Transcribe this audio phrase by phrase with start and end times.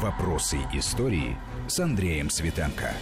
[0.00, 1.36] Вопросы истории
[1.68, 2.94] с Андреем Светенко.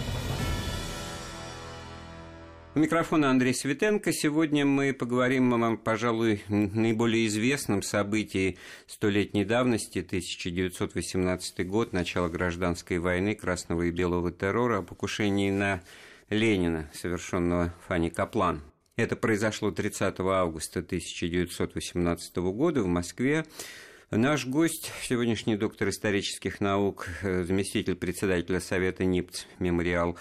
[2.74, 4.12] У микрофона Андрей Светенко.
[4.12, 8.58] Сегодня мы поговорим о, пожалуй, наиболее известном событии
[8.88, 15.82] столетней давности, 1918 год, начало гражданской войны, красного и белого террора, о покушении на
[16.28, 18.62] Ленина, совершенного Фанни Каплан.
[18.96, 23.46] Это произошло 30 августа 1918 года в Москве.
[24.12, 30.18] Наш гость, сегодняшний доктор исторических наук, э, заместитель председателя Совета НИПЦ «Мемориал»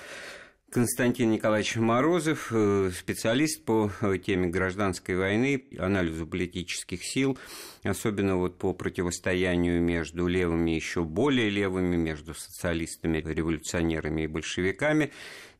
[0.69, 7.39] Константин Николаевич Морозов, э, специалист по э, теме гражданской войны, анализу политических сил,
[7.81, 15.11] особенно вот по противостоянию между левыми еще более левыми, между социалистами, революционерами и большевиками,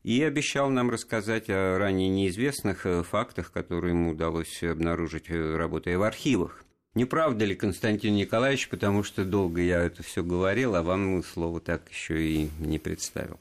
[0.04, 6.64] и обещал нам рассказать о ранее неизвестных фактах, которые ему удалось обнаружить, работая в архивах.
[7.00, 11.58] Не правда ли, Константин Николаевич, потому что долго я это все говорил, а вам слово
[11.58, 13.38] так еще и не представил.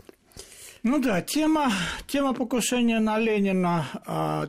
[0.82, 1.74] Ну да, тема,
[2.08, 3.86] тема покушения на Ленина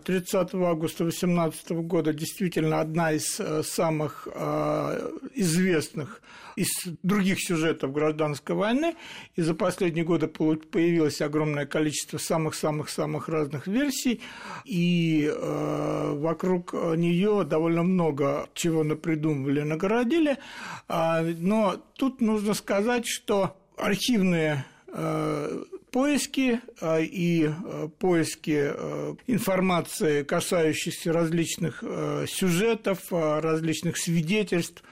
[0.04, 6.22] 30 а, августа 2018 года действительно одна из э, самых а, известных
[6.54, 6.68] из
[7.02, 8.94] других сюжетов гражданской войны,
[9.34, 14.20] и за последние годы появилось огромное количество самых-самых-самых разных версий,
[14.64, 20.38] и э, вокруг нее довольно много чего напридумывали, нагородили,
[20.86, 30.22] а, но тут нужно сказать, что архивные э, поиски а, и а, поиски а, информации,
[30.22, 31.82] касающейся различных
[32.27, 34.82] сюжетов, различных свидетельств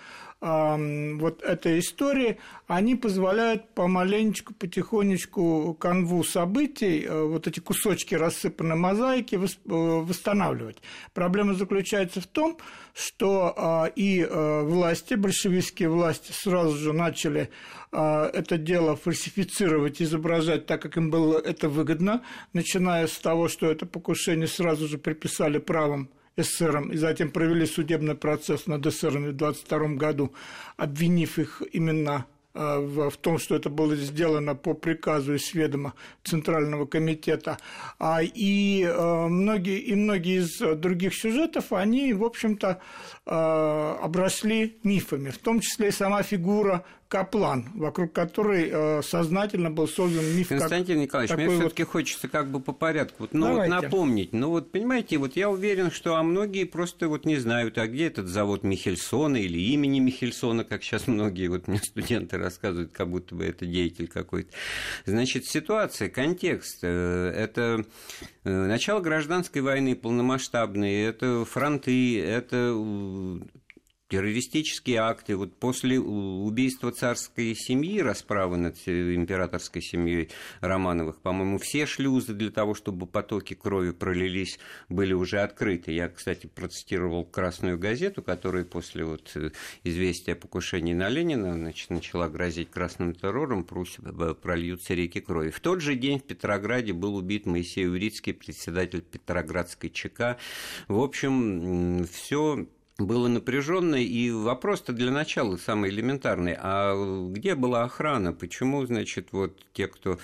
[0.40, 9.34] вот этой истории, они позволяют помаленечку, потихонечку канву событий, э, вот эти кусочки рассыпанной мозаики
[9.34, 10.76] э, восстанавливать.
[11.12, 12.58] Проблема заключается в том,
[12.94, 17.50] что а, и э, власти, большевистские власти сразу же начали
[17.90, 22.22] а, это дело фальсифицировать, изображать так, как им было это выгодно,
[22.52, 28.14] начиная с того, что это покушение сразу же приписали правом эсерам, и затем провели судебный
[28.14, 30.32] процесс над эсерами в 22 году,
[30.76, 32.26] обвинив их именно
[32.58, 35.94] Э, в том, что это было сделано по приказу и сведома
[36.24, 37.58] Центрального комитета.
[38.00, 42.80] А И э, многие, и многие из других сюжетов, они, в общем-то,
[43.26, 50.24] э, обросли мифами, в том числе и сама фигура Каплан, вокруг которой сознательно был создан
[50.36, 50.48] миф.
[50.48, 51.58] Константин как Николаевич, мне вот...
[51.58, 54.32] все-таки хочется как бы по порядку вот, ну, вот напомнить.
[54.32, 58.06] Ну вот понимаете, вот я уверен, что а многие просто вот не знают, а где
[58.06, 63.34] этот завод Михельсона или имени Михельсона, как сейчас многие вот мне студенты рассказывают, как будто
[63.34, 64.50] бы это деятель какой-то.
[65.06, 67.84] Значит, ситуация, контекст, э, это
[68.44, 72.74] э, начало гражданской войны полномасштабной, это фронты, это
[74.08, 75.36] террористические акты.
[75.36, 80.30] Вот после убийства царской семьи, расправы над императорской семьей
[80.60, 84.58] Романовых, по-моему, все шлюзы для того, чтобы потоки крови пролились,
[84.88, 85.92] были уже открыты.
[85.92, 89.36] Я, кстати, процитировал «Красную газету», которая после вот
[89.84, 95.50] известия о покушении на Ленина значит, начала грозить красным террором, прольются реки крови.
[95.50, 100.38] В тот же день в Петрограде был убит Моисей Урицкий, председатель Петроградской ЧК.
[100.88, 102.66] В общем, все
[102.98, 106.56] было напряженно, и вопрос-то для начала самый элементарный.
[106.58, 108.32] А где была охрана?
[108.32, 110.18] Почему, значит, вот те, кто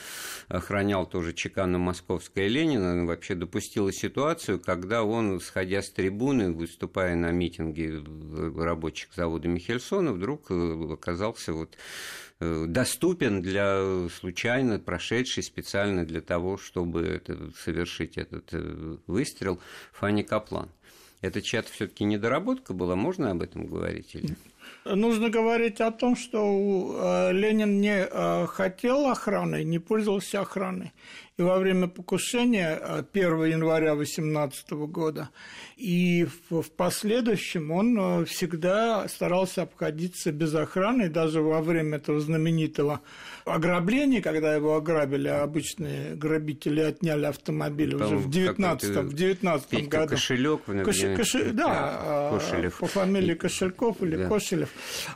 [0.48, 7.30] охранял тоже чекана Московская Ленина, вообще допустила ситуацию, когда он, сходя с трибуны, выступая на
[7.30, 8.02] митинге
[8.56, 11.76] рабочих завода Михельсона, вдруг э, оказался вот
[12.41, 19.60] э, доступен для случайно прошедший специально для того, чтобы это, совершить этот э, выстрел
[19.92, 20.70] Фанни Каплан.
[21.24, 24.14] Это чья-то все-таки недоработка была, можно об этом говорить?
[24.14, 24.36] Или?
[24.84, 30.92] Нужно говорить о том, что э, Ленин не э, хотел охраны, не пользовался охраной.
[31.37, 35.31] И во время покушения 1 э, января 18 года
[35.77, 43.01] и в последующем он всегда старался обходиться без охраны, даже во время этого знаменитого
[43.45, 50.10] ограбления, когда его ограбили, обычные грабители отняли автомобиль уже в 19 в 19 году.
[50.10, 51.01] Кошелек, Кош...
[51.16, 51.37] Кош...
[51.53, 52.78] Да, Кошелев.
[52.78, 54.28] по фамилии Кошельков или да.
[54.28, 54.69] Кошелев.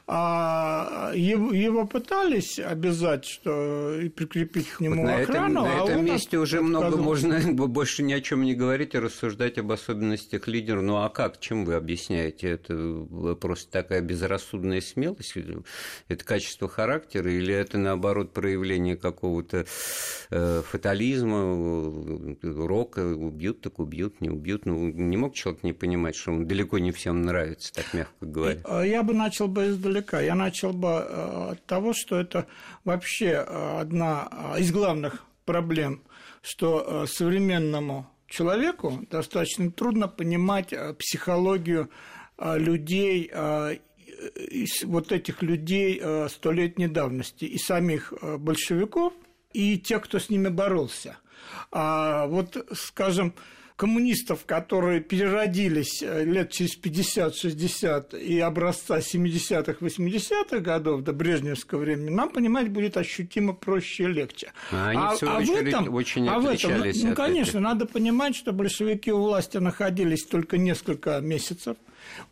[0.08, 5.64] А его, его пытались обязать, что и прикрепить к нему вот охрану.
[5.64, 8.98] Этом, на а этом месте уже много можно больше ни о чем не говорить и
[8.98, 10.80] рассуждать об особенностях лидера.
[10.80, 11.40] Ну а как?
[11.40, 12.48] Чем вы объясняете?
[12.50, 15.34] Это просто такая безрассудная смелость?
[16.08, 19.66] Это качество характера или это наоборот проявление какого-то
[20.30, 23.00] э, фатализма, рока?
[23.00, 24.66] Убьют, так убьют, не убьют.
[24.66, 28.82] Ну, не мог человек не понимать, что он далеко не всем нравится, так мягко говоря.
[28.82, 30.20] Я бы начал бы издалека.
[30.20, 32.46] Я начал бы от того, что это
[32.84, 34.28] вообще одна
[34.58, 36.02] из главных проблем,
[36.42, 41.88] что современному человеку достаточно трудно понимать психологию
[42.38, 43.32] людей
[44.84, 49.14] вот этих людей столетней давности, и самих большевиков,
[49.54, 51.16] и тех, кто с ними боролся.
[51.70, 53.32] А вот, скажем,
[53.78, 62.10] коммунистов, которые переродились э, лет через 50-60 и образца 70-х, 80-х годов до брежневского времени,
[62.10, 64.52] нам понимать будет ощутимо проще и легче.
[64.72, 66.72] А они, а, в а очередь, этом, очень а в этом,
[67.08, 67.60] Ну, конечно, этих.
[67.60, 71.76] надо понимать, что большевики у власти находились только несколько месяцев.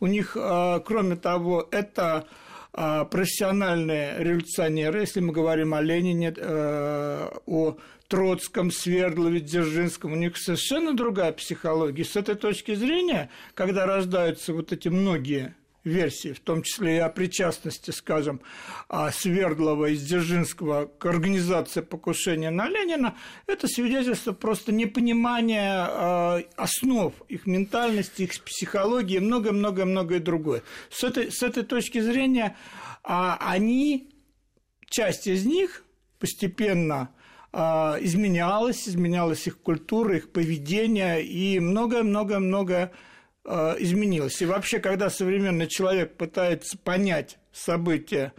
[0.01, 2.27] У них, э, кроме того, это
[2.73, 7.77] э, профессиональные революционеры, если мы говорим о Ленине, о
[8.07, 12.05] Троцком, Свердлове, Дзержинском, у них совершенно другая психология.
[12.05, 15.55] С этой точки зрения, когда рождаются вот эти многие
[15.87, 18.41] версии, в том числе и о причастности, скажем,
[19.11, 23.17] Свердлова и Дзержинского к организации покушения на Ленина,
[23.47, 30.63] это свидетельство просто непонимания а, основ их ментальности, их психологии многое-многое-многое другое.
[30.89, 32.55] С этой, с этой точки зрения
[33.03, 34.09] а, они,
[34.89, 35.83] часть из них
[36.19, 37.09] постепенно
[37.53, 42.91] а, изменялась, изменялась их культура, их поведение, и многое-многое-многое
[43.45, 44.41] а, изменилось.
[44.41, 48.33] И вообще, когда современный человек пытается понять события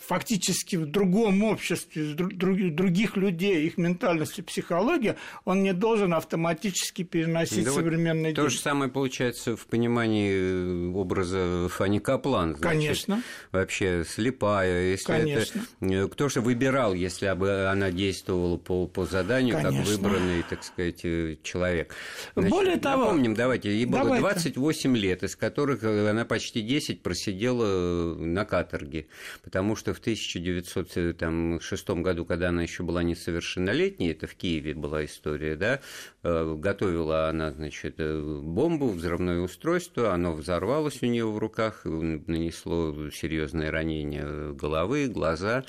[0.00, 7.64] фактически в другом обществе, других людей, их ментальность и психология, он не должен автоматически переносить
[7.64, 12.56] да современный вот То же самое получается в понимании образа Фани Каплан.
[12.56, 13.22] Значит, Конечно.
[13.52, 14.92] Вообще слепая.
[14.92, 15.62] Если Конечно.
[15.80, 19.78] Это, э, кто же выбирал, если бы она действовала по, по заданию, Конечно.
[19.78, 21.94] как выбранный, так сказать, э, человек.
[22.34, 23.04] Значит, Более того...
[23.04, 24.20] Напомним, давайте, ей было давайте.
[24.20, 29.06] 28 лет, из которых она почти 10 просидела на каторге
[29.42, 35.56] потому что в 1906 году, когда она еще была несовершеннолетней, это в Киеве была история,
[35.56, 35.80] да,
[36.22, 43.10] э, готовила она, значит, э, бомбу, взрывное устройство, оно взорвалось у нее в руках, нанесло
[43.10, 45.64] серьезное ранение головы, глаза,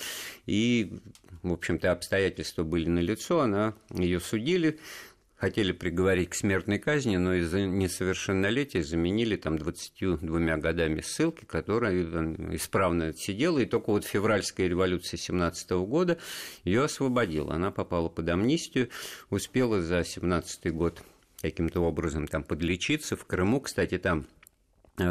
[0.45, 0.99] и,
[1.43, 4.79] в общем-то, обстоятельства были налицо, она ее судили,
[5.35, 12.03] хотели приговорить к смертной казни, но из-за несовершеннолетия заменили там 22 годами ссылки, которая
[12.55, 16.17] исправно отсидела, и только вот февральская революция 17 года
[16.63, 17.53] ее освободила.
[17.53, 18.89] Она попала под амнистию,
[19.29, 21.01] успела за 17 год
[21.41, 23.15] каким-то образом там подлечиться.
[23.15, 24.25] В Крыму, кстати, там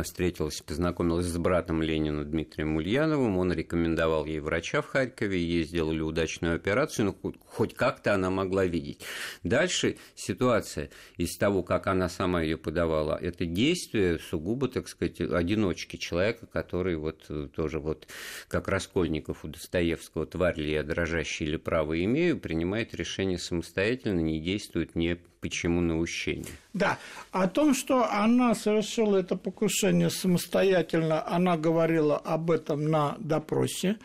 [0.02, 6.00] встретилась, познакомилась с братом Ленина Дмитрием Ульяновым, он рекомендовал ей врача в Харькове, ей сделали
[6.00, 9.02] удачную операцию, но ну, хоть как-то она могла видеть.
[9.42, 15.96] Дальше ситуация из того, как она сама ее подавала, это действие сугубо, так сказать, одиночки
[15.96, 18.08] человека, который вот э, тоже вот,
[18.48, 24.40] как Раскольников у Достоевского, тварь ли я дрожащий или право имею, принимает решение самостоятельно, не
[24.40, 26.54] действует, не почему наущение.
[26.72, 26.98] Да,
[27.30, 33.98] о том, что она совершила это покушение самостоятельно, она говорила об этом на допросе.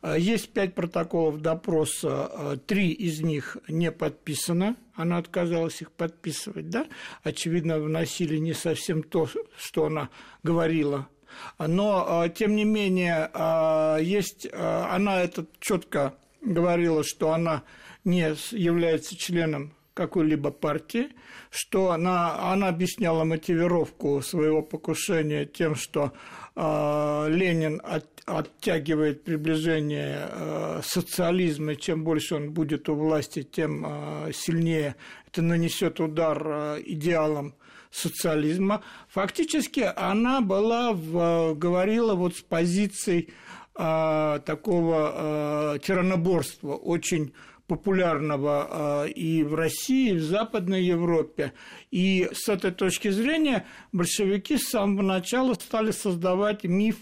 [0.00, 6.70] Э, есть пять протоколов допроса, э, три из них не подписано, она отказалась их подписывать,
[6.70, 6.86] да?
[7.22, 9.28] Очевидно, вносили не совсем то,
[9.58, 10.08] что она
[10.42, 11.08] говорила
[11.58, 13.30] но, э, тем не менее,
[14.02, 17.62] есть, она это четко говорила, что она
[18.04, 21.08] не является членом какой-либо партии,
[21.50, 26.12] что она, она объясняла мотивировку своего покушения тем, что
[26.54, 33.86] э, Ленин от, оттягивает приближение э, социализма, и чем больше он будет у власти, тем
[33.86, 34.96] э, сильнее
[35.28, 37.54] это нанесет удар э, идеалам
[37.90, 38.82] социализма.
[39.08, 43.30] Фактически она была в, говорила вот с позицией
[43.78, 47.32] э, такого э, тираноборства, очень
[47.66, 51.52] популярного а, и в России, и в Западной Европе.
[51.90, 56.96] И с этой точки зрения большевики с самого начала стали создавать миф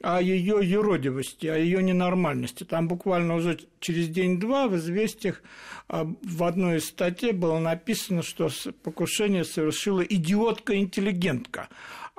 [0.00, 2.62] о ее юродивости, о ее ненормальности.
[2.62, 5.42] Там буквально уже через день-два в «Известиях»
[5.88, 8.48] а, в одной из статей было написано, что
[8.82, 11.68] покушение совершила идиотка-интеллигентка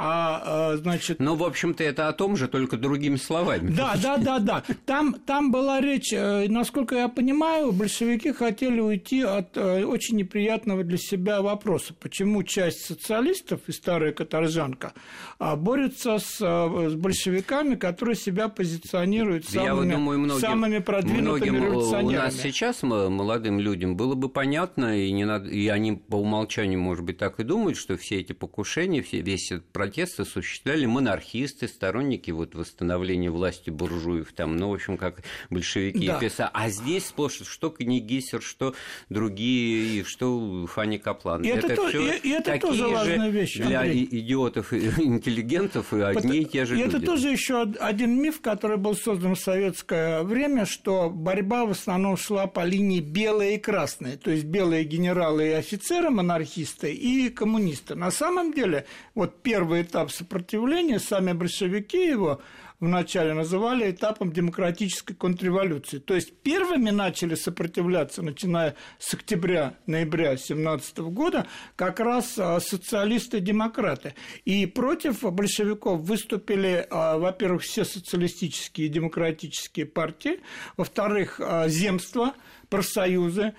[0.02, 1.20] а, значит...
[1.20, 3.70] Ну, в общем-то, это о том же, только другими словами.
[3.72, 4.64] Да, да, да, да.
[4.86, 10.86] Там, там была речь, э, насколько я понимаю, большевики хотели уйти от э, очень неприятного
[10.86, 11.94] для себя вопроса.
[12.00, 14.94] Почему часть социалистов и старая каторжанка
[15.38, 21.50] а, борются с, э, с большевиками которые себя позиционируют самыми, Я думаю, многим, самыми продвинутыми
[21.50, 22.16] многим революционерами.
[22.16, 26.80] У нас сейчас молодым людям было бы понятно, и, не надо, и они по умолчанию,
[26.80, 31.68] может быть, так и думают, что все эти покушения, все, весь этот протест осуществляли монархисты,
[31.68, 36.20] сторонники вот восстановления власти буржуев, там, ну, в общем, как большевики да.
[36.20, 36.52] писали.
[36.54, 38.76] А здесь сплошь что Книгисер, что
[39.10, 41.42] другие, что Фанни Каплан.
[41.42, 44.08] И это, это, то, и, и это тоже важная вещь, для Андрей.
[44.12, 46.98] идиотов и интеллигентов и одни и те же и люди.
[46.98, 52.16] это тоже еще один миф, который был создан в советское время, что борьба в основном
[52.16, 57.96] шла по линии белая и красная, то есть белые генералы и офицеры, монархисты и коммунисты.
[57.96, 59.42] На самом деле, вот
[59.80, 62.42] первый этап сопротивления, сами большевики его
[62.80, 66.00] вначале называли этапом демократической контрреволюции.
[66.00, 71.46] То есть первыми начали сопротивляться, начиная с октября-ноября 17 года,
[71.76, 74.14] как раз а, социалисты-демократы.
[74.46, 80.40] И против большевиков выступили, а, во-первых, все социалистические и демократические партии,
[80.78, 82.34] во-вторых, а, земства,
[82.70, 83.54] профсоюзы,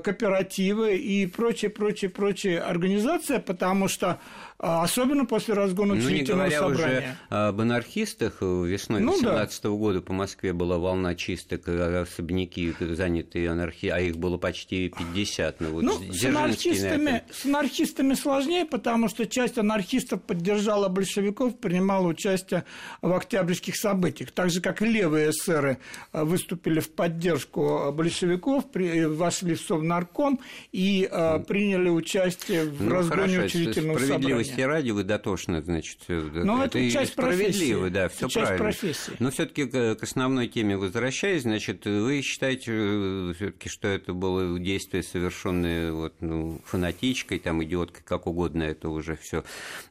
[0.00, 4.18] кооперативы и прочие, прочие, прочие организации, потому что
[4.58, 7.18] а особенно после разгона ну, учредительного не говоря собрания.
[7.30, 9.76] уже об анархистах, весной 2018 ну, да.
[9.76, 15.60] года по Москве была волна чисток, особняки занятые анархи, а их было почти 50.
[15.60, 22.06] Ну, вот ну с, анархистами, с анархистами сложнее, потому что часть анархистов поддержала большевиков, принимала
[22.06, 22.64] участие
[23.02, 25.78] в октябрьских событиях, так же, как и левые эсеры
[26.14, 30.40] выступили в поддержку большевиков, вошли в Совнарком
[30.72, 35.98] и а, приняли участие в ну, разгоне хорошо, учредительного собрания справедливости ради вы дотошны, значит,
[36.08, 38.58] Но это, это часть справедливо, да, все правильно.
[38.58, 39.12] профессии.
[39.18, 45.02] Но все-таки к основной теме возвращаясь, значит, вы считаете э, все-таки, что это было действие,
[45.02, 49.44] совершенное вот, ну, фанатичкой, там, идиоткой, как угодно, это уже все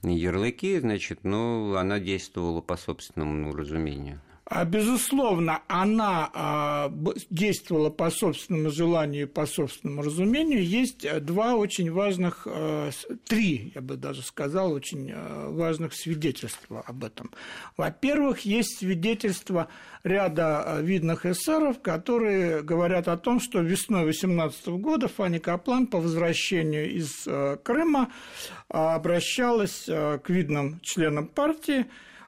[0.03, 4.19] ярлыки, значит, но она действовала по собственному ну, разумению.
[4.47, 6.93] А, безусловно, она а,
[7.31, 10.63] действовала по собственному желанию и по собственному разумению.
[10.63, 12.91] Есть э, два очень важных, э,
[13.27, 17.31] три, я бы даже сказал, очень э, важных свидетельства об этом.
[17.75, 19.67] Во-первых, есть свидетельства
[20.03, 26.91] ряда видных эсеров, которые говорят о том, что весной 18 года Фанни Каплан по возвращению
[26.91, 27.27] из
[27.63, 28.11] Крыма
[28.67, 31.87] обращалась к видным членам партии,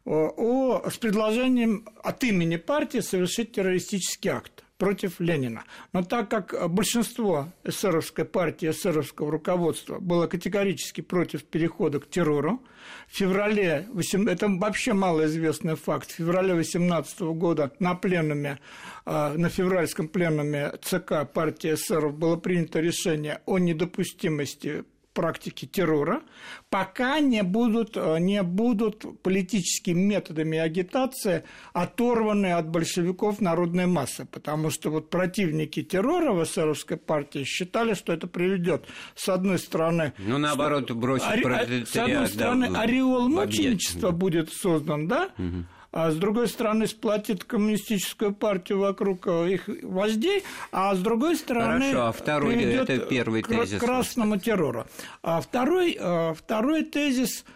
[0.09, 5.63] о, с предложением от имени партии совершить террористический акт против Ленина.
[5.91, 12.61] Но так как большинство эсеровской партии, эсеровского руководства было категорически против перехода к террору,
[13.09, 13.87] в феврале,
[14.27, 18.59] это вообще малоизвестный факт, в феврале 18 года на пленуме,
[19.05, 24.85] а, на февральском пленуме ЦК партии эсеров было принято решение о недопустимости
[25.17, 26.21] практики террора,
[26.69, 31.43] пока не будут, э, не будут политическими методами агитации
[31.73, 38.13] оторваны от большевиков народной массы, потому что вот противники террора в эсеровской партии считали, что
[38.13, 40.13] это приведет, с одной стороны...
[40.19, 41.83] Ну, наоборот, бросить ари...
[41.83, 45.29] С одной стороны, ореол мученичества будет создан, да?
[45.39, 51.91] Угу а с другой стороны сплотит коммунистическую партию вокруг их вождей, а с другой стороны
[51.91, 53.79] Хорошо, а второй, это первый к тезис.
[53.79, 54.85] красному террору.
[55.23, 57.45] А второй, э, второй тезис–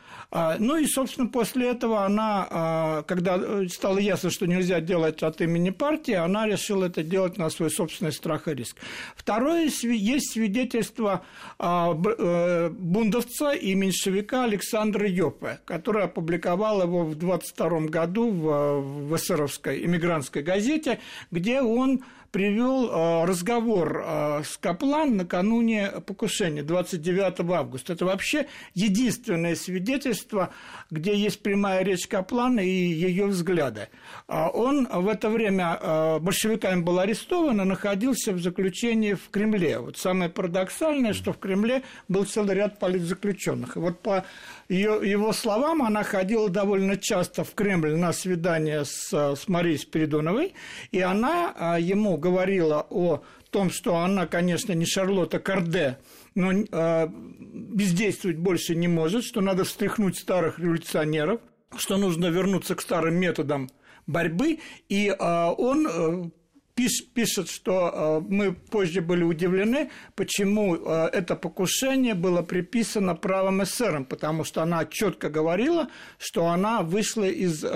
[0.60, 5.42] ну и, собственно, после этого она, а, когда э, стало ясно, что нельзя делать от
[5.42, 8.78] имени партии, она решила это делать на свой собственный страх и риск.
[9.16, 11.26] Второе, есть свидетельство
[11.60, 19.16] а, э, бундовца и меньшевика Александра Йопе, который опубликовал его в 22 году в, в
[19.18, 27.94] эсеровской эмигрантской газете, где он привел э, разговор э, с Каплан накануне покушения 29 августа.
[27.94, 30.54] Это вообще единственное свидетельство,
[30.90, 33.90] где есть прямая речь Каплана и ее взгляды.
[34.28, 39.80] А он в это время большевиками был арестован и находился в заключении в Кремле.
[39.80, 43.76] Вот самое парадоксальное, что в Кремле был целый ряд политзаключенных.
[43.76, 44.26] И вот по
[44.72, 50.54] ее, его словам, она ходила довольно часто в Кремль на свидание с, с Марией Спиридоновой,
[50.92, 55.98] и она а, ему говорила о том, что она, конечно, не Шарлотта Карде,
[56.36, 61.42] но э, бездействовать больше не может, что надо встряхнуть старых революционеров,
[61.76, 63.70] что нужно вернуться к старым методам
[64.08, 66.32] борьбы, и э, он пиш,
[66.76, 74.06] пишет, что э, мы позже были удивлены, почему э, это покушение было приписано правым эсерам,
[74.06, 77.68] потому что она четко говорила, что она вышла из э,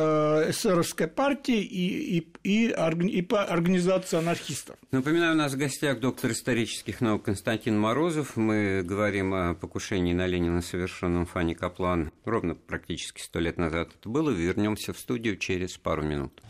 [0.49, 2.75] эсеровской партии и, и, и,
[3.09, 4.77] и по организации анархистов.
[4.91, 8.35] Напоминаю, у нас в гостях доктор исторических наук Константин Морозов.
[8.35, 12.11] Мы говорим о покушении на Ленина, совершенном Фанни Каплан.
[12.23, 14.29] Ровно практически сто лет назад это было.
[14.29, 16.41] Вернемся в студию через пару минут.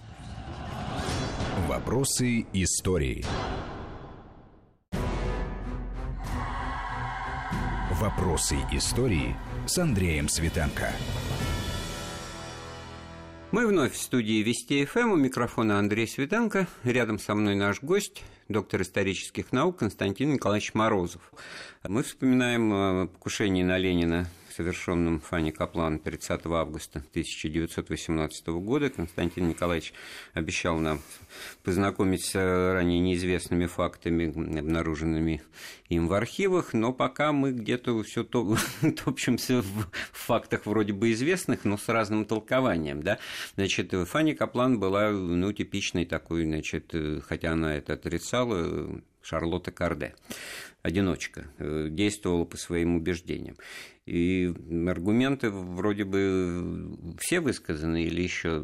[1.67, 3.25] Вопросы истории.
[7.99, 10.91] Вопросы истории с Андреем Светенко.
[13.49, 15.13] Мы вновь в студии Вести ФМ.
[15.13, 16.67] У микрофона Андрей Светенко.
[16.83, 21.31] Рядом со мной наш гость, доктор исторических наук Константин Николаевич Морозов.
[21.83, 28.89] Мы вспоминаем покушение на Ленина совершенном Фанни Каплан 30 августа 1918 года.
[28.89, 29.93] Константин Николаевич
[30.33, 31.01] обещал нам
[31.63, 34.27] познакомить с ранее неизвестными фактами,
[34.59, 35.41] обнаруженными
[35.89, 38.57] им в архивах, но пока мы где-то все то,
[39.03, 43.03] топчемся в фактах вроде бы известных, но с разным толкованием.
[43.03, 43.19] Да?
[43.55, 46.93] Значит, Фанни Каплан была ну, типичной такой, значит,
[47.27, 50.13] хотя она это отрицала, Шарлотта Карде
[50.85, 53.57] одиночка, э, действовала по своим убеждениям.
[54.05, 54.53] И
[54.87, 58.63] аргументы вроде бы все высказаны или еще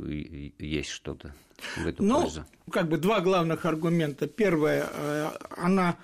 [0.59, 1.33] есть что-то
[1.77, 2.45] в эту ну, пользу?
[2.71, 4.27] как бы два главных аргумента.
[4.27, 5.97] Первое, э, она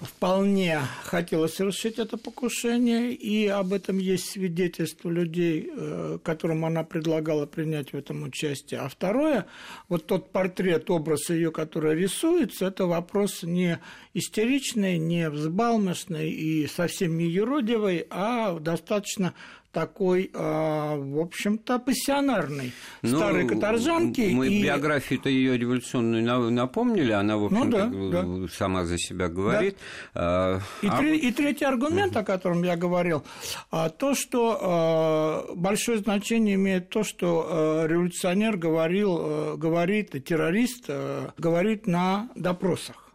[0.00, 7.46] вполне хотела совершить это покушение, и об этом есть свидетельство людей, э, которым она предлагала
[7.46, 8.80] принять в этом участие.
[8.80, 9.46] А второе,
[9.88, 13.80] вот тот портрет, образ ее, который рисуется, это вопрос не
[14.12, 19.32] истеричный, не взбалмошный и совсем не юродивый, а достаточно
[19.76, 24.30] такой, а, в общем-то, пассионарный ну, старой каторжанки.
[24.32, 24.62] Мы и...
[24.62, 28.48] биографию-то ее революционную напомнили, она, в общем-то, ну, да, да.
[28.50, 29.76] сама за себя говорит.
[30.14, 30.62] Да.
[30.80, 30.96] И, а...
[30.96, 33.22] три, и третий аргумент, о котором я говорил,
[33.70, 40.88] а, то, что а, большое значение имеет то, что революционер говорил, говорит, террорист
[41.36, 43.05] говорит на допросах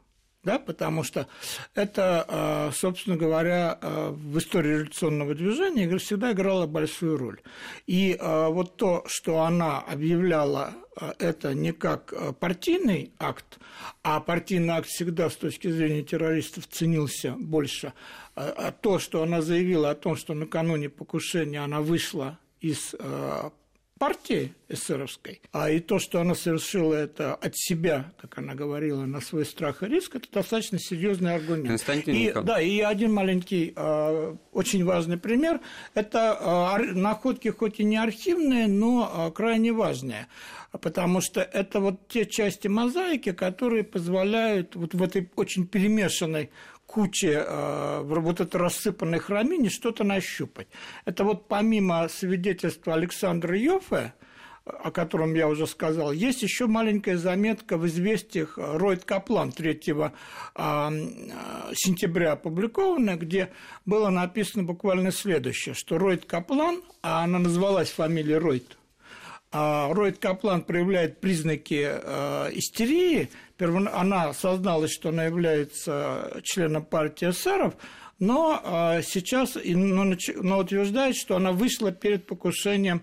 [0.44, 1.28] да, потому что
[1.76, 7.42] это, а, собственно говоря, а, в истории революционного движения всегда играло большую роль.
[7.86, 10.74] И а, вот то, что она объявляла
[11.20, 13.60] это не как партийный акт,
[14.04, 17.94] а партийный акт всегда с точки зрения террористов ценился больше,
[18.82, 22.94] то, что она заявила о том, что накануне покушения она вышла из
[24.02, 29.22] партии эсеровской, а и то, что она совершила это от себя, как она говорила, на
[29.22, 31.68] свой страх и риск, это достаточно серьезный аргумент.
[31.68, 35.60] Константин и, да, и один маленький, э, очень важный пример,
[35.94, 36.36] это
[36.80, 40.26] э, находки хоть и не архивные, но э, крайне важные,
[40.80, 46.50] потому что это вот те части мозаики, которые позволяют вот в этой очень перемешанной
[46.86, 50.68] куче э, вот этой рассыпанной храмине что-то нащупать.
[51.06, 54.14] Это вот помимо свидетельства Александра Йофе,
[54.66, 59.82] о котором я уже сказал, есть еще маленькая заметка в известиях Ройд Каплан 3
[60.54, 60.92] а,
[61.74, 63.52] сентября опубликованная, где
[63.86, 68.78] было написано буквально следующее, что Ройд Каплан, а она называлась фамилией Ройд,
[69.52, 77.74] Ройд Каплан проявляет признаки э, истерии, она осозналась, что она является членом партии эсеров,
[78.18, 83.02] но э, сейчас но утверждает, что она вышла перед покушением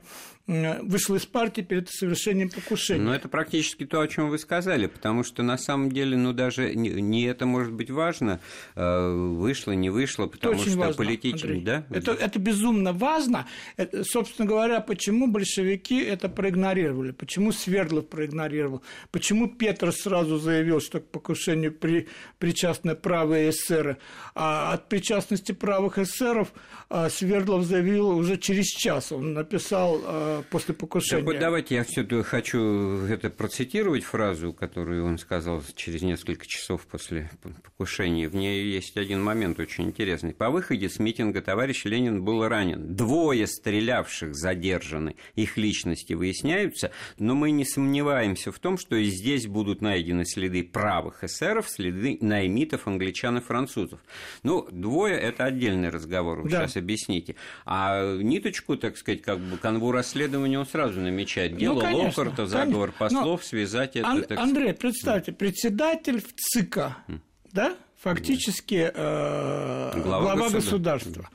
[0.48, 3.04] вышел из партии перед совершением покушения.
[3.04, 6.74] Но это практически то, о чем вы сказали, потому что на самом деле, ну, даже
[6.74, 8.40] не это может быть важно,
[8.74, 11.84] э, вышло, не вышло, потому это что политически, да?
[11.90, 13.46] Это, это безумно важно.
[13.76, 21.00] Это, собственно говоря, почему большевики это проигнорировали, почему Свердлов проигнорировал, почему Петр сразу заявил, что
[21.00, 22.08] к покушению при,
[22.38, 23.98] причастны правые эсеры,
[24.34, 26.54] а от причастности правых эсеров
[26.88, 29.12] а, Свердлов заявил уже через час.
[29.12, 31.22] Он написал а, после покушения.
[31.22, 36.86] Так вот давайте я все хочу это процитировать фразу, которую он сказал через несколько часов
[36.86, 37.30] после
[37.62, 38.28] покушения.
[38.28, 40.34] В ней есть один момент очень интересный.
[40.34, 42.94] По выходе с митинга товарищ Ленин был ранен.
[42.94, 45.16] Двое стрелявших задержаны.
[45.34, 50.62] Их личности выясняются, но мы не сомневаемся в том, что и здесь будут найдены следы
[50.62, 54.00] правых эсеров, следы наймитов, англичан и французов.
[54.42, 56.62] Ну, двое– это отдельный разговор, вы да.
[56.62, 57.34] сейчас объясните.
[57.64, 61.52] А ниточку, так сказать, как бы канву расследования расследование он сразу намечает.
[61.52, 64.08] Ну, Дело ну, конечно, Локарта, заговор послов, Но, связать это...
[64.08, 64.38] Ан- так...
[64.38, 67.20] Андрей, представьте, председатель ЦИКа, mm.
[67.52, 71.28] да, фактически э, глава, глава государства,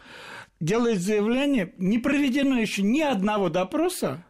[0.60, 4.24] делает заявление, не проведено еще ни одного допроса,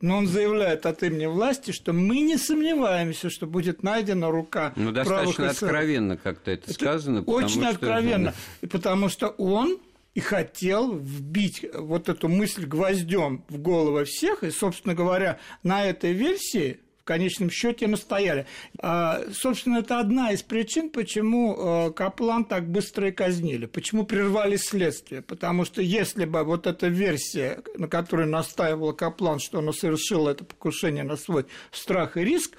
[0.00, 4.92] но он заявляет от имени власти, что мы не сомневаемся, что будет найдена рука Ну,
[4.92, 7.22] достаточно откровенно как-то это, это сказано.
[7.22, 7.70] Очень что...
[7.70, 8.34] откровенно,
[8.70, 9.78] потому что он
[10.16, 16.14] и хотел вбить вот эту мысль гвоздем в головы всех, и, собственно говоря, на этой
[16.14, 18.46] версии конечном счете настояли.
[18.80, 24.56] А, собственно, это одна из причин, почему э, Каплан так быстро и казнили, почему прервали
[24.56, 25.22] следствие.
[25.22, 30.44] Потому что если бы вот эта версия, на которой настаивал Каплан, что он совершил это
[30.44, 32.56] покушение на свой страх и риск,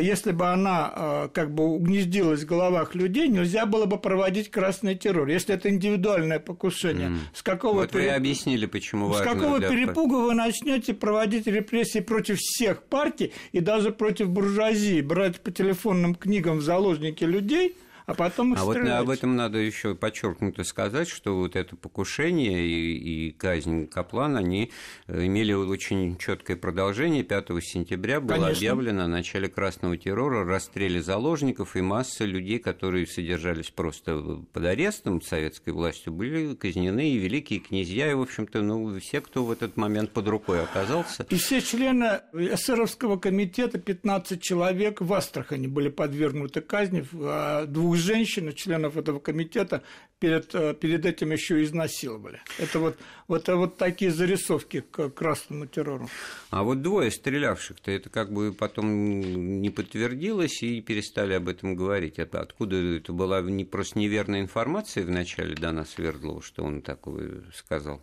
[0.00, 4.94] если бы она э, как бы угнездилась в головах людей, нельзя было бы проводить красный
[4.94, 5.28] террор.
[5.28, 7.18] Если это индивидуальное покушение, mm.
[7.34, 8.04] с какого вот переп...
[8.04, 9.24] вы объяснили, почему важно.
[9.24, 9.68] С какого для...
[9.68, 16.14] перепуга вы начнете проводить репрессии против всех партий и даже против буржуазии, брать по телефонным
[16.14, 18.84] книгам в заложники людей– а потом их А стрелять.
[18.84, 24.38] вот об этом надо еще подчеркнуто сказать, что вот это покушение и, и казнь Каплана,
[24.38, 24.70] они
[25.08, 27.24] э, имели очень четкое продолжение.
[27.24, 28.50] 5 сентября было Конечно.
[28.52, 35.20] объявлено о начале красного террора, расстреле заложников, и масса людей, которые содержались просто под арестом
[35.20, 39.76] советской властью, были казнены, и великие князья, и, в общем-то, ну, все, кто в этот
[39.76, 41.26] момент под рукой оказался.
[41.28, 48.04] И все члены эсеровского комитета, 15 человек, в Астрахани были подвергнуты казни, а двух двух
[48.04, 49.82] женщин, членов этого комитета,
[50.18, 52.40] перед, э, перед этим еще изнасиловали.
[52.58, 52.96] Это вот,
[53.28, 56.08] вот, вот такие зарисовки к красному террору.
[56.50, 62.18] А вот двое стрелявших-то, это как бы потом не подтвердилось и перестали об этом говорить.
[62.18, 68.00] Это откуда это была не, просто неверная информация вначале дана Свердлову, что он такое сказал?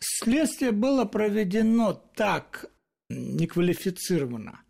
[0.00, 2.66] Следствие было проведено так
[3.08, 4.60] неквалифицированно,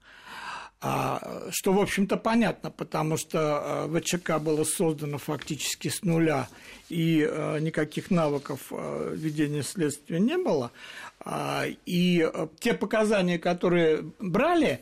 [0.80, 3.38] что, в общем-то, понятно, потому что
[3.84, 6.48] а, ВЧК было создано фактически с нуля,
[6.88, 10.70] и а, никаких навыков ведения следствия не было.
[11.84, 14.80] И те показания, которые брали,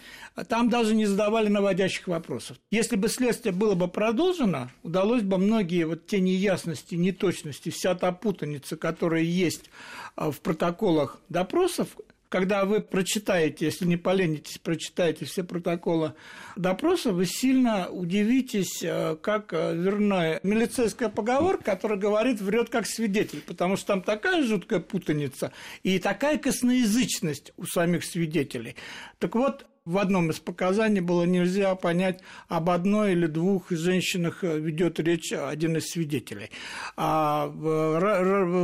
[0.48, 2.58] там даже не задавали наводящих вопросов.
[2.70, 8.12] Если бы следствие было бы продолжено, удалось бы многие вот те неясности, неточности, вся та
[8.12, 9.70] путаница, которая есть
[10.14, 11.88] в протоколах допросов,
[12.28, 16.14] когда вы прочитаете, если не поленитесь, прочитаете все протоколы
[16.56, 23.40] допроса, вы сильно удивитесь, э, как э, верная милицейская поговорка, которая говорит «врет как свидетель»,
[23.40, 28.76] потому что там такая жуткая путаница и такая косноязычность у самих свидетелей.
[29.18, 34.58] Так вот, в одном из показаний было нельзя понять, об одной или двух женщинах э,
[34.58, 36.50] ведет речь один из свидетелей.
[36.96, 37.48] А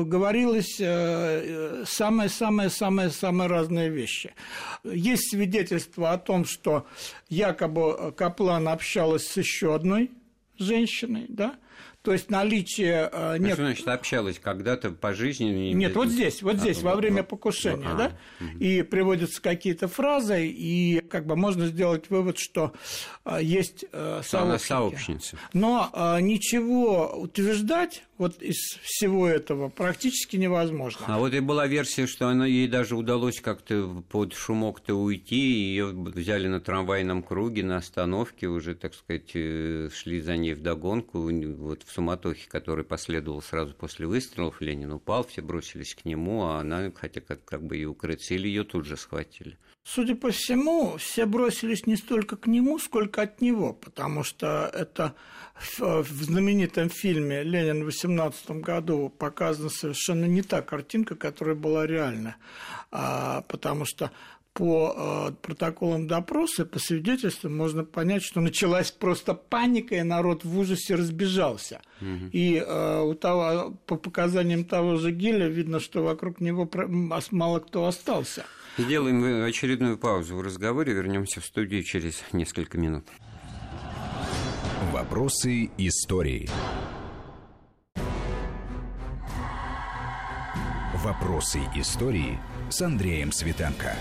[0.04, 0.74] говорилось
[1.88, 4.35] самые-самые-самые-самые э, разные вещи.
[4.85, 6.87] Есть свидетельство о том, что
[7.28, 10.11] якобы Каплан общалась с еще одной
[10.58, 11.54] женщиной, да,
[12.03, 13.09] то есть наличие...
[13.12, 13.55] Э, нет...
[13.55, 15.73] Что значит общалась когда-то по жизни?
[15.73, 18.59] Нет, вот здесь, вот здесь, а, во время покушения, а, да, угу.
[18.59, 22.73] и приводятся какие-то фразы, и как бы можно сделать вывод, что
[23.25, 24.67] э, есть э, сообщники.
[24.67, 25.37] сообщница.
[25.53, 31.05] Но э, ничего утверждать вот из всего этого практически невозможно.
[31.09, 35.87] А вот и была версия, что она, ей даже удалось как-то под шумок-то уйти, ее
[35.87, 41.31] взяли на трамвайном круге, на остановке, уже, так сказать, э, шли за ней в догонку,
[41.57, 46.61] вот в суматохе, который последовал сразу после выстрелов, Ленин упал, все бросились к нему, а
[46.61, 49.59] она, хотя как, как бы и укрыться, или ее тут же схватили.
[49.85, 55.14] Судя по всему, все бросились не столько к нему, сколько от него, потому что это
[55.79, 62.37] в, знаменитом фильме «Ленин» в 18 году показана совершенно не та картинка, которая была реальна,
[62.92, 64.12] а, потому что
[64.53, 70.59] по э, протоколам допроса, по свидетельствам можно понять, что началась просто паника, и народ в
[70.59, 71.81] ужасе разбежался.
[72.03, 72.31] Угу.
[72.33, 76.71] И э, у того, по показаниям того же Гиля видно, что вокруг него
[77.31, 78.45] мало кто остался.
[78.78, 83.04] Сделаем очередную паузу в разговоре, вернемся в студию через несколько минут.
[84.92, 86.48] Вопросы истории.
[90.94, 92.38] Вопросы истории
[92.70, 93.94] с Андреем Светенко.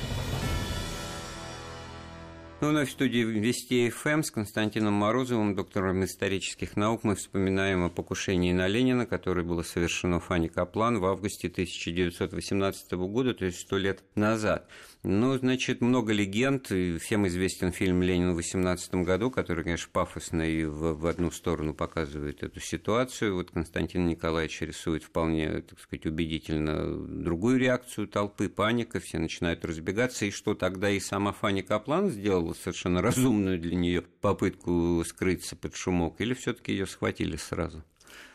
[2.62, 7.04] Ну, вновь в студии Вести ФМ с Константином Морозовым, доктором исторических наук.
[7.04, 13.34] Мы вспоминаем о покушении на Ленина, которое было совершено Фанни Каплан в августе 1918 года,
[13.34, 14.70] то есть сто лет назад.
[15.04, 16.68] Ну, значит, много легенд.
[16.68, 21.74] Всем известен фильм «Ленин» в 18 году, который, конечно, пафосно и в, в одну сторону
[21.74, 23.36] показывает эту ситуацию.
[23.36, 30.26] Вот Константин Николаевич рисует вполне, так сказать, убедительно другую реакцию толпы, паника, все начинают разбегаться.
[30.26, 35.76] И что тогда и сама Фанни Каплан сделала совершенно разумную для нее попытку скрыться под
[35.76, 37.84] шумок, или все таки ее схватили сразу?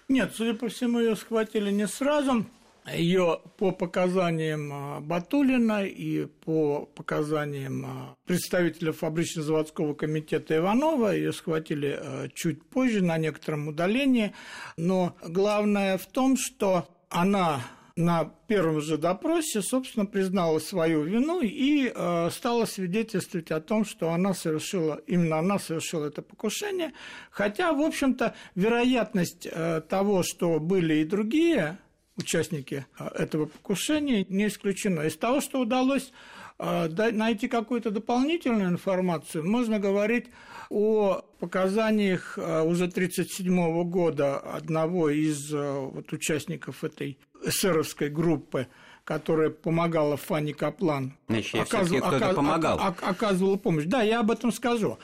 [0.08, 2.44] Нет, судя по всему, ее схватили не сразу.
[2.94, 11.98] Ее по показаниям а, Батулина и по показаниям а, представителя фабрично-заводского комитета Иванова, ее схватили
[11.98, 14.32] а, чуть позже на некотором удалении,
[14.76, 17.62] но главное в том, что она
[17.96, 24.10] на первом же допросе, собственно, признала свою вину и э, стала свидетельствовать о том, что
[24.10, 26.92] она совершила, именно она совершила это покушение.
[27.30, 31.78] Хотя, в общем-то, вероятность э, того, что были и другие
[32.16, 35.02] участники а, этого покушения, не исключено.
[35.02, 36.12] Из того, что удалось
[36.58, 40.26] а, найти какую-то дополнительную информацию, можно говорить
[40.70, 48.66] о показаниях а, уже 1937 года одного из вот, участников этой эсеровской группы,
[49.04, 51.16] которая помогала Фанни Каплан.
[51.28, 52.80] Значит, оказывал, оказ, помогал.
[52.80, 53.84] оказывала помощь.
[53.84, 54.98] Да, я об этом скажу.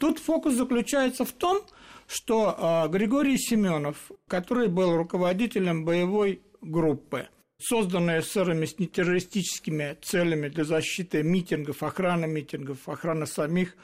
[0.00, 1.60] Тут фокус заключается в том,
[2.08, 11.22] что Григорий Семенов, который был руководителем боевой группы, созданные СССРами с нетеррористическими целями для защиты
[11.22, 13.76] митингов, охраны митингов, охраны самих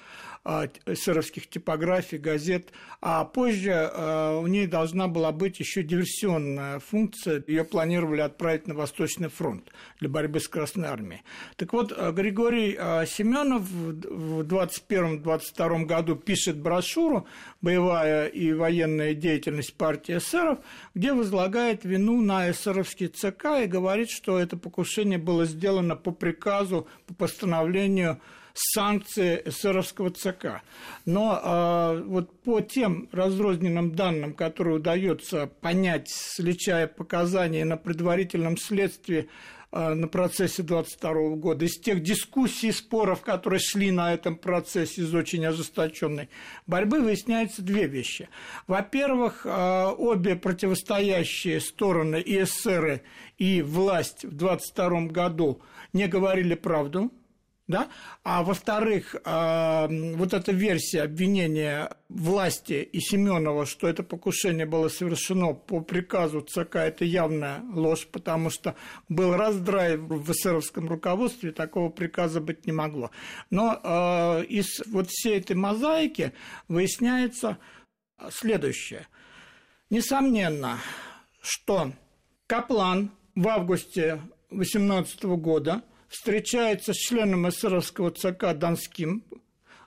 [0.44, 2.72] эсеровских типографий, газет,
[3.02, 7.44] а позже а, у ней должна была быть еще диверсионная функция.
[7.46, 11.22] Ее планировали отправить на Восточный фронт для борьбы с Красной Армией.
[11.56, 12.72] Так вот, а, Григорий
[13.06, 17.26] Семенов в 21-22 году пишет брошюру
[17.60, 20.60] «Боевая и военная деятельность партии эсеров»,
[20.94, 26.88] где возлагает вину на эсеровский ЦК и говорит, что это покушение было сделано по приказу,
[27.06, 28.20] по постановлению
[28.60, 30.62] санкции эсеровского ЦК.
[31.06, 39.28] Но э, вот по тем разрозненным данным, которые удается понять, сличая показания на предварительном следствии
[39.72, 45.14] э, на процессе 22 года, из тех дискуссий, споров, которые шли на этом процессе из
[45.14, 46.28] очень ожесточенной
[46.66, 48.28] борьбы, выясняются две вещи.
[48.66, 53.02] Во-первых, э, обе противостоящие стороны, и эсеры,
[53.38, 55.62] и власть в 22 году
[55.94, 57.10] не говорили правду,
[57.70, 57.88] да?
[58.22, 65.54] А во-вторых, а, вот эта версия обвинения власти и Семенова, что это покушение было совершено
[65.54, 68.74] по приказу ЦК, это явная ложь, потому что
[69.08, 73.10] был раздрай в эсеровском руководстве, такого приказа быть не могло.
[73.48, 76.32] Но э, из вот всей этой мозаики
[76.68, 77.58] выясняется
[78.30, 79.06] следующее.
[79.88, 80.78] Несомненно,
[81.40, 81.92] что
[82.46, 89.24] Каплан в августе 2018 года– встречается с членом эсеровского ЦК Донским,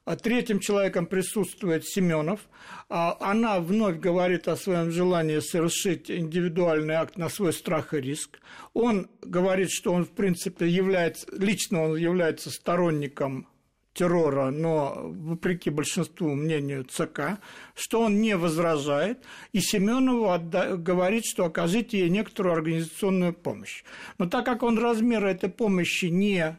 [0.05, 2.41] а третьим человеком присутствует Семенов.
[2.89, 8.39] А она вновь говорит о своем желании совершить индивидуальный акт на свой страх и риск.
[8.73, 13.47] Он говорит, что он, в принципе, является, лично он является сторонником
[13.93, 17.39] террора, но вопреки большинству мнению ЦК,
[17.75, 23.83] что он не возражает, и Семенову отда- говорит, что окажите ей некоторую организационную помощь.
[24.17, 26.57] Но так как он размер этой помощи не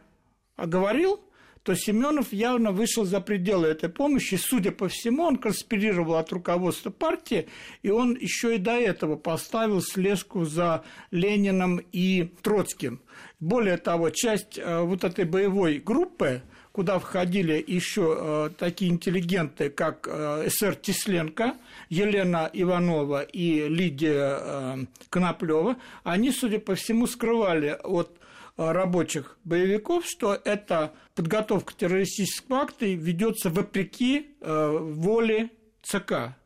[0.56, 1.20] оговорил,
[1.64, 4.34] то Семенов явно вышел за пределы этой помощи.
[4.34, 7.48] Судя по всему, он конспирировал от руководства партии,
[7.82, 13.00] и он еще и до этого поставил слежку за Лениным и Троцким.
[13.40, 16.42] Более того, часть э, вот этой боевой группы,
[16.74, 21.54] куда входили еще э, такие интеллигенты, как э, СР Тисленко,
[21.88, 24.76] Елена Иванова и Лидия э,
[25.08, 28.18] Коноплева, они, судя по всему, скрывали от
[28.56, 35.50] рабочих боевиков, что эта подготовка террористического акта ведется вопреки воле
[35.82, 36.36] ЦК.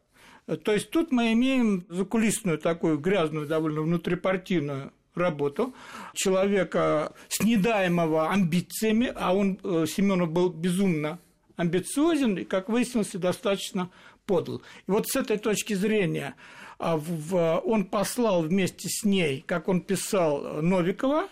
[0.64, 5.74] То есть тут мы имеем закулисную такую грязную, довольно внутрипартийную работу
[6.14, 11.18] человека с недаемого амбициями, а он, э, Семенов, был безумно
[11.56, 13.90] амбициозен и, как выяснилось, достаточно
[14.26, 14.62] подал.
[14.86, 16.34] И вот с этой точки зрения
[16.78, 21.28] а, он послал вместе с ней, как он писал, Новикова,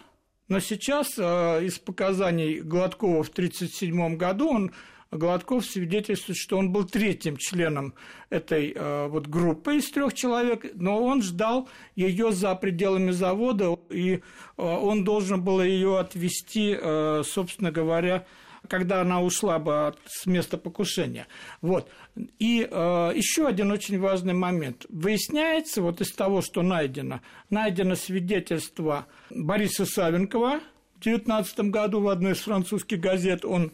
[0.48, 4.72] но сейчас э, из показаний Гладкова в 1937 году он
[5.10, 7.94] Гладков свидетельствует, что он был третьим членом
[8.28, 14.14] этой э, вот группы из трех человек, но он ждал ее за пределами завода, и
[14.14, 14.20] э,
[14.56, 18.26] он должен был ее отвезти, э, собственно говоря,
[18.68, 21.26] когда она ушла бы с места покушения.
[21.60, 21.88] Вот.
[22.38, 24.86] И э, еще один очень важный момент.
[24.88, 30.60] Выясняется, вот из того, что найдено, найдено свидетельство Бориса Савенкова
[30.96, 33.44] в 19 году в одной из французских газет.
[33.44, 33.72] Он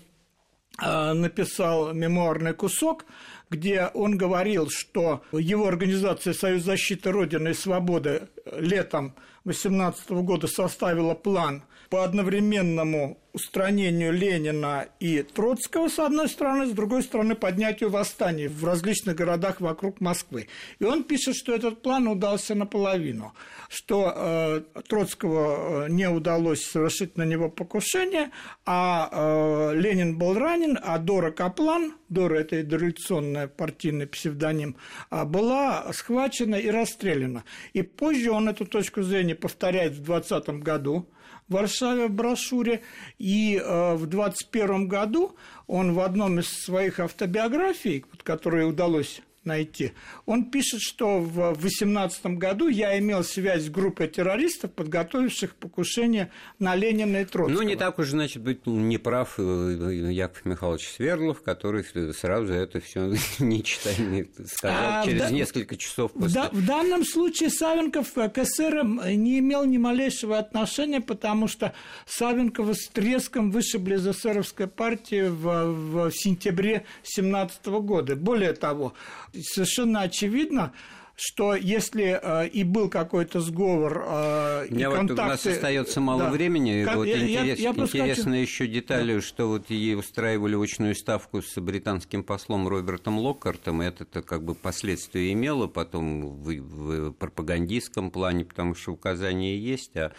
[0.78, 3.04] написал мемуарный кусок,
[3.50, 11.14] где он говорил, что его организация «Союз защиты Родины и Свободы» летом 2018 года составила
[11.14, 18.46] план по одновременному устранению Ленина и Троцкого, с одной стороны, с другой стороны, поднятию восстаний
[18.46, 20.48] в различных городах вокруг Москвы.
[20.78, 23.34] И он пишет, что этот план удался наполовину,
[23.68, 28.30] что э, Троцкого э, не удалось совершить на него покушение,
[28.64, 34.76] а э, Ленин был ранен, а Дора Каплан, Дора– это дореволюционный партийный псевдоним,
[35.10, 37.44] э, была схвачена и расстреляна.
[37.74, 41.06] И позже он эту точку зрения повторяет в 20 году,
[41.52, 42.82] Варшаве в брошюре.
[43.18, 45.36] И э, в 21 году
[45.66, 49.92] он в одном из своих автобиографий, которые удалось найти.
[50.26, 56.74] Он пишет, что в 18 году я имел связь с группой террористов, подготовивших покушение на
[56.74, 57.56] Ленина и Троцкого.
[57.56, 62.80] Ну, не так уж, значит, быть не прав э, Яков Михайлович Свердлов, который сразу это
[62.80, 66.34] все не читая, сказал а, через да, несколько часов после.
[66.34, 71.74] Да, в данном случае Савенков к эсерам не имел ни малейшего отношения, потому что
[72.06, 78.16] Савенкова с треском вышибли из эсеровской партии в, в сентябре 17 года.
[78.16, 78.94] Более того,
[79.40, 80.72] совершенно очевидно,
[81.14, 85.22] что если э, и был какой-то сговор э, и вот контакты...
[85.22, 86.30] У нас остается мало да.
[86.30, 86.84] времени.
[86.84, 88.34] Как, вот я, интерес, я, я интересно хочу...
[88.34, 89.26] еще деталью, да.
[89.26, 94.42] что вот ей устраивали очную ставку с британским послом Робертом Локкартом, и это -то как
[94.42, 100.12] бы последствия имело потом в, в пропагандистском плане, потому что указания есть, а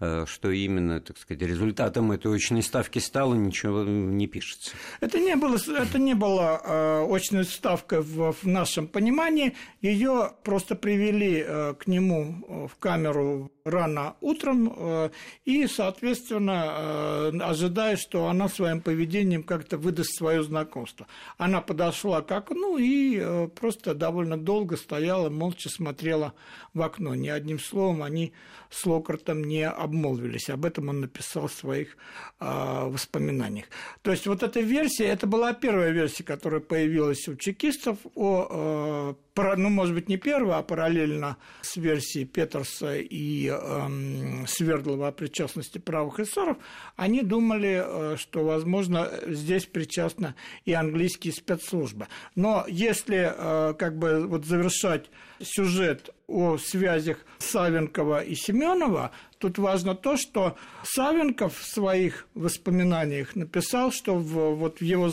[0.00, 4.72] э, что именно, так сказать, результатом этой очной ставки стало, ничего не пишется.
[5.00, 10.74] Это не было, это не было э, очной ставкой в, в нашем понимании, ее просто
[10.74, 15.10] привели э, к нему э, в камеру рано утром э,
[15.44, 21.06] и, соответственно, ожидая, что она своим поведением как-то выдаст свое знакомство.
[21.38, 26.34] Она подошла к окну и просто довольно долго стояла, молча смотрела
[26.74, 27.14] в окно.
[27.14, 28.32] Ни одним словом они
[28.70, 30.50] с Локартом не обмолвились.
[30.50, 31.96] Об этом он написал в своих
[32.40, 33.66] воспоминаниях.
[34.02, 39.68] То есть вот эта версия, это была первая версия, которая появилась у чекистов о ну,
[39.70, 46.20] может быть, не первая, а параллельно с версией Петерса и э, Свердлова о причастности правых
[46.20, 46.58] эсеров,
[46.96, 50.34] они думали, э, что, возможно, здесь причастна
[50.66, 52.08] и английские спецслужбы.
[52.34, 55.10] Но если э, как бы вот завершать
[55.42, 63.92] сюжет о связях Савенкова и Семенова, тут важно то, что Савенков в своих воспоминаниях написал,
[63.92, 65.10] что в, вот в его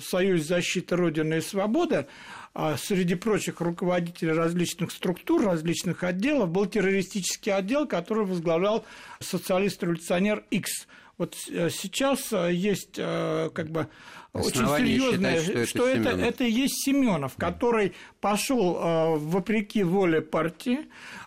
[0.00, 2.06] Союз защиты Родины и Свободы
[2.54, 8.84] а среди прочих руководителей различных структур, различных отделов был террористический отдел, который возглавлял
[9.20, 10.86] социалист-революционер X.
[11.16, 13.88] Вот э, сейчас э, есть э, как бы
[14.32, 20.22] очень серьезное, считать, что, это, что это, это и есть Семенов, который пошел вопреки воле
[20.22, 20.78] партии,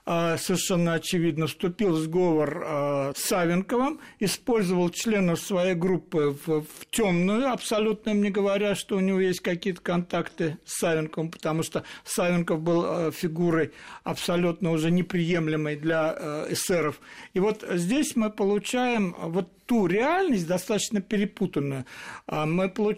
[0.06, 8.12] совершенно очевидно, вступил в сговор с Савенковым, использовал членов своей группы в, в темную, абсолютно
[8.12, 13.12] им не говоря, что у него есть какие-то контакты с Савенковым, потому что Савенков был
[13.12, 13.72] фигурой
[14.04, 17.00] абсолютно уже неприемлемой для эсеров.
[17.34, 21.86] И вот здесь мы получаем вот ту реальность, достаточно перепутанную,
[22.28, 22.95] мы получаем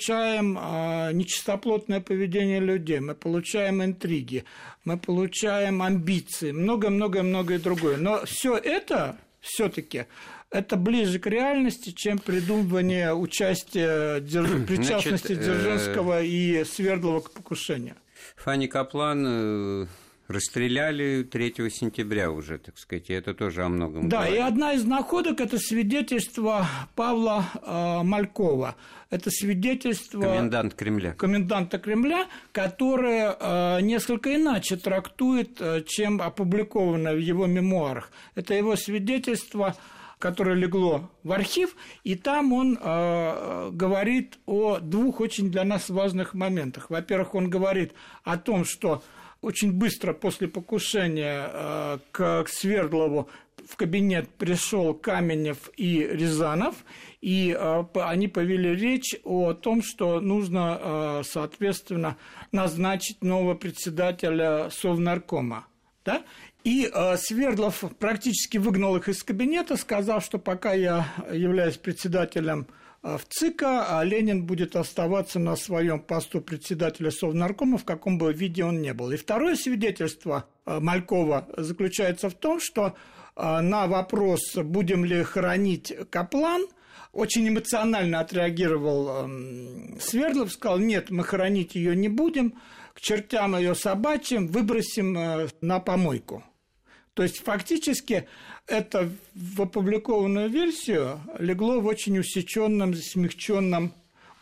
[0.60, 4.46] а, нечистоплотное поведение людей, мы получаем интриги,
[4.86, 7.98] мы получаем амбиции, много-много-многое другое.
[7.98, 10.06] Но все это все-таки
[10.50, 16.26] это ближе к реальности, чем придумывание участия, причастности Значит, Дзержинского э...
[16.26, 17.96] и Свердлова к покушению.
[18.38, 19.88] Фанни Каплан э,
[20.28, 24.36] расстреляли 3 сентября уже, так сказать, и это тоже о многом Да, говорит.
[24.36, 28.76] и одна из находок– это свидетельство Павла э, Малькова.
[29.10, 30.22] Это свидетельство...
[30.22, 31.14] Комендант Кремля.
[31.14, 38.12] Коменданта Кремля, которое э, несколько иначе трактует, э, чем опубликовано в его мемуарах.
[38.36, 39.76] Это его свидетельство
[40.20, 46.34] которое легло в архив, и там он э, говорит о двух очень для нас важных
[46.34, 46.90] моментах.
[46.90, 49.04] Во-первых, он говорит о том, что
[49.42, 53.30] очень быстро после покушения э, к Свердлову
[53.68, 56.76] в кабинет пришел Каменев и Рязанов,
[57.22, 62.18] и э, они повели речь о том, что нужно, э, соответственно,
[62.52, 65.68] назначить нового председателя Совнаркома.
[66.06, 66.24] Да?
[66.64, 72.68] И Свердлов практически выгнал их из кабинета, сказав, что пока я являюсь председателем
[73.16, 78.66] в ЦИКа, а Ленин будет оставаться на своем посту председателя Совнаркома, в каком бы виде
[78.66, 79.12] он не был.
[79.12, 82.96] И второе свидетельство э, Малькова заключается в том, что
[83.36, 86.66] э, на вопрос, будем ли хоронить Каплан,
[87.14, 92.56] очень эмоционально отреагировал эм, Свердлов, сказал, нет, мы хоронить ее не будем,
[92.94, 96.44] к чертям ее собачьим выбросим э, на помойку.
[97.18, 98.28] То есть фактически
[98.68, 103.92] это в опубликованную версию легло в очень усеченном, смягченном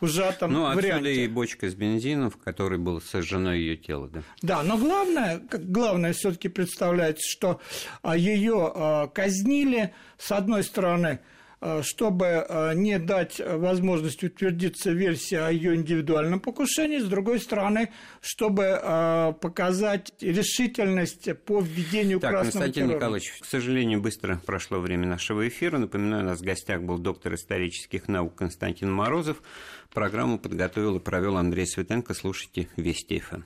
[0.02, 1.24] ужатом ну, отсюда варианте.
[1.24, 4.22] и бочка с бензином, в которой было сожжено ее тело, да.
[4.42, 7.62] Да, но главное, главное все-таки представляется, что
[8.02, 11.20] а, ее а, казнили, с одной стороны,
[11.82, 17.90] чтобы не дать возможность утвердиться версии о ее индивидуальном покушении, с другой стороны,
[18.20, 22.96] чтобы показать решительность по введению так, красного Константин террора.
[22.96, 25.78] Николаевич, к сожалению, быстро прошло время нашего эфира.
[25.78, 29.42] Напоминаю, у нас в гостях был доктор исторических наук Константин Морозов.
[29.92, 32.12] Программу подготовил и провел Андрей Светенко.
[32.14, 33.42] Слушайте Вести ФМ.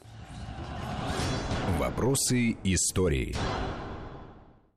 [1.79, 3.37] Вопросы истории.